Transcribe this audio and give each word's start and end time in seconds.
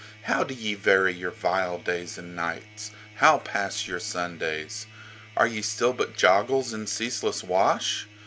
How 0.23 0.43
do 0.43 0.55
ye 0.55 0.73
vary 0.73 1.13
your 1.13 1.29
vile 1.29 1.77
days 1.77 2.17
and 2.17 2.35
nights? 2.35 2.89
How 3.17 3.37
pass 3.37 3.87
your 3.87 3.99
Sundays? 3.99 4.87
Are 5.37 5.45
ye 5.45 5.61
still 5.61 5.93
but 5.93 6.17
joggles 6.17 6.73
In 6.73 6.87
ceaseless 6.87 7.43
wash? 7.43 8.07